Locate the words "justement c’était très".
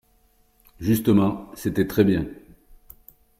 0.79-2.03